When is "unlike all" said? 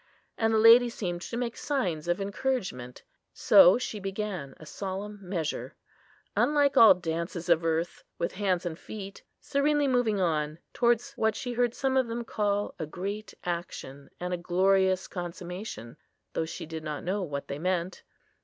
6.35-6.95